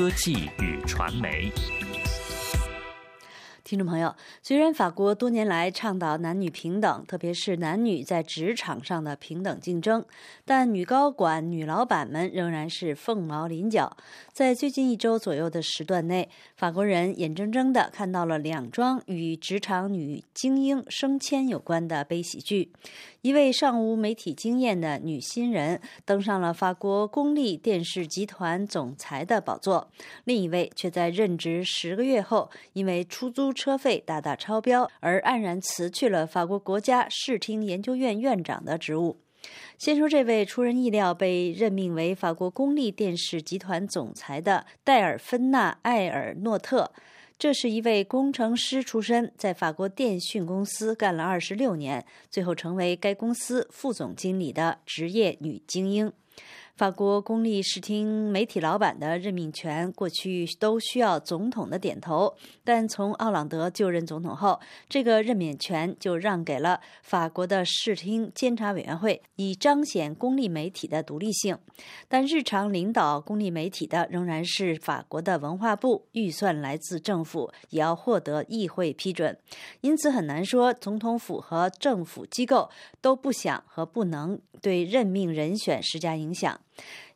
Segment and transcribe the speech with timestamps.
[0.00, 1.52] 科技与传媒。
[3.70, 4.12] 听众朋友，
[4.42, 10.04] 虽然法国多年来倡导男女平等，特别是男女在职场上的平等竞争，
[10.44, 13.96] 但女高管、女老板们仍然是凤毛麟角。
[14.32, 22.72] 在最近一周左右的时段内，法国人眼睁睁地看到了两桩与职场女精英升迁有关的悲喜剧。
[23.22, 29.92] 一位尚无媒体经验的女新人登上了法国公立电视集团总裁的宝座，
[30.24, 39.18] 另一位却在任职十个月后，因为出租车费大大超标而黯然辞去了法国国家视听研究院院长的职务。
[39.76, 46.90] 先说这位出人意料被任命为法国公立电视集团总裁的戴尔芬娜·埃尔诺特。
[47.38, 56.10] 这是一位工程师出身，在法国电讯公司干了二十六年，最后成为该公司副总经理的职业女精英。
[56.80, 71.58] 法国公立视听媒体老板的任命权过去都需要总统的点头，但从奥朗德就任总统后，这个任免权就让给了法国的视听监察委员会，以彰显公立媒体的独立性。
[72.08, 79.36] 但日常领导公立媒体的仍然是法国的文化部，预算来自政府，也要获得议会批准。
[79.82, 82.70] 因此很难说总统府和政府机构
[83.02, 86.58] 都不想和不能对任命人选施加影响。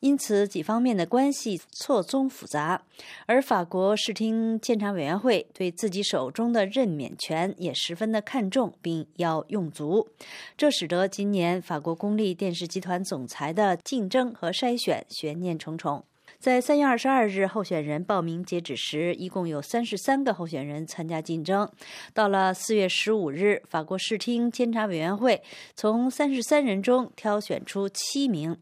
[0.00, 2.82] 因此，几方面的关系错综复杂，
[3.26, 10.08] 而法国视听监察委员会对自己手中的任免权也十分的看重，并要用足。
[10.56, 16.02] 这使得今年法国公立电视集团总裁的竞争和筛选悬念重重。
[16.40, 21.70] 在三月二十二日候选人报名截止时，一共有三十三个候选人参加竞争。
[22.14, 25.42] 到了四月十五日，法国视听监察委员会
[25.74, 28.56] 从三十三人中挑选出七名。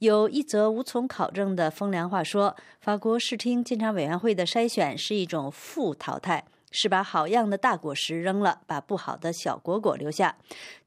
[0.00, 10.36] 有一则无从考证的风凉话说：“法国视听监察委员会的筛选是一种负淘汰，是把好样的大果实扔了，把不好的小果果留下，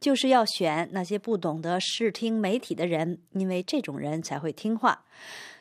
[0.02, 5.06] 就是要选那些不懂得视听媒体的人，因为这种人才会听话。”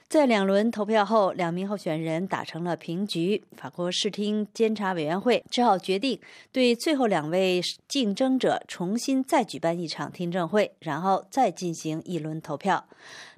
[0.08, 3.42] 在两轮投票后，两名候选人打成了平局。
[3.56, 6.20] 法国视听监察委员会只好决定
[6.52, 12.86] 对最后两位竞争者重新再举办一场听证会，然后再进行一轮投票。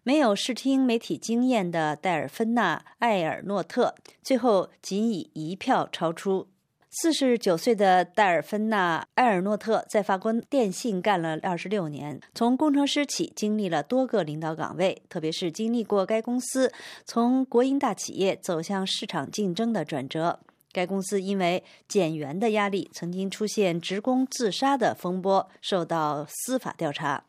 [0.03, 6.47] 没有视听媒体经验的戴尔芬娜·艾尔诺特最后仅以一票超出。
[6.89, 16.73] 四十九岁的戴尔芬娜·埃尔诺特在法国电信干了二十六年，从工程师起经历了多个领导岗位，特别是经历过该公司
[17.05, 20.41] 从国营大企业走向市场竞争的转折。
[20.77, 27.25] 该公司因为减员的压力，曾经出现职工自杀的风波，受到司法调查。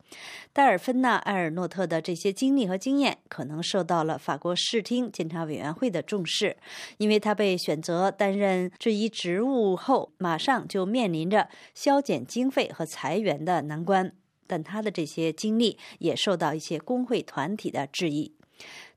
[0.52, 6.58] 戴尔芬娜·埃尔诺特的这些经历和经验，可能受到了法国视听监察委员会的重视，
[6.98, 14.12] 因为他被选择担任这一职务后，马上就面临着削减经费和裁员的难关。
[14.46, 18.34] 但他的这些经历也受到一些工会团体的质疑。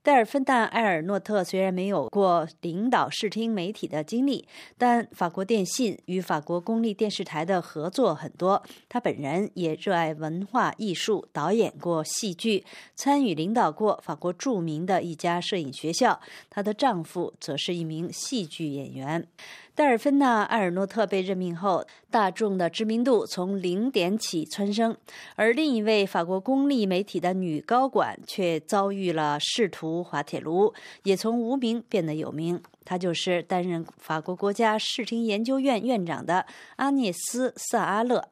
[0.03, 8.62] 戴尔芬达·埃尔诺特虽然没有过领导视听媒体的经历，但法国电信与法国公立电视台的合作很多。
[8.89, 16.19] 他本人也热爱文化艺术，导演过戏剧，参与领导过法国著名的一家摄影学校。
[16.49, 19.28] 她的丈夫则是一名戏剧演员。
[19.75, 24.94] 戴尔芬娜·埃尔诺特被任命后，大众的知名度从零点起蹿升，
[25.36, 32.60] 而另一位法国公立媒体的女高管却遭遇了仕途滑铁卢，也从无名变得有名。
[32.84, 36.44] 她就是担任法国国家视听研究院院长的
[36.76, 38.28] 阿涅斯·萨阿勒，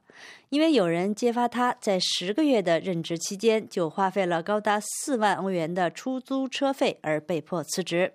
[0.51, 8.13] 因为有人揭发她在十个月的任职期间就花费了高达四万欧元的出租车费，而被迫辞职。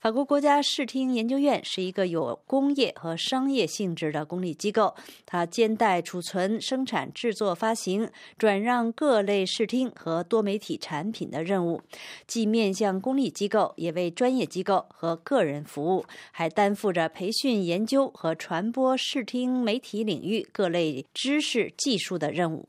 [0.00, 4.94] 法国国家视听研究院是一个有工业和商业性质的公立机构，
[5.26, 11.82] 它兼带储存、生产、制作、发行、转让各类视听和多媒体产品的任务，
[12.28, 22.68] 既面向公立机构，也为专业机构和个人服务，还担负着培训、研究和传播视听媒体领域各类知识、技术的任务。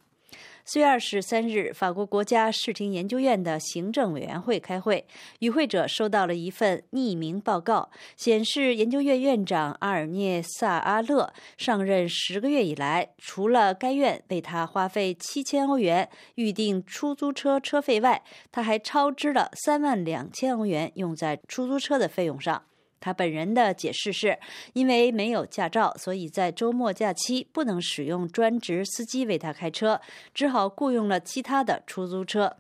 [0.71, 5.03] 四月二十三日，法国国家视听研究院的行政委员会开会，
[5.39, 18.21] 与会者收到了一份匿名报告，显示研究院院长阿尔涅萨阿勒上任十个月以来，除了该院为他花费七千欧元预定出租车车费外，
[18.51, 22.61] 他还超支了三万两千欧元用在出租车的费用上。
[22.99, 24.37] 他本人的解释是，
[24.73, 29.99] 因为没有驾照，所以在周末假期不能使用专职司机为他开车，
[30.33, 32.55] 只好雇佣了其他的出租车。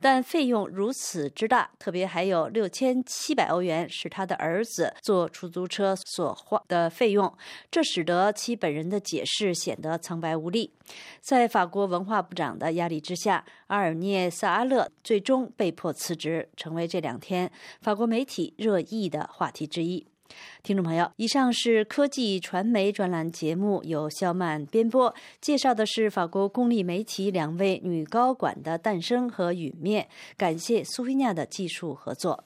[0.00, 7.32] 但费用如此之大，特别还有六千七百欧元是他的儿子坐出租车所花的费用，
[7.70, 10.72] 这使得其本人的解释显得苍白无力。
[11.20, 20.06] 在法国文化部长的压力之下，阿尔涅萨阿勒最终被迫辞职，成为这两天法国媒体热议的话题之一。
[20.62, 30.06] 听众朋友，以上是科技传媒专栏节目，由肖曼编播，介绍的是法国公立媒体两位女高管的诞生和陨灭。
[30.36, 32.44] 感谢苏菲亚的技术合作。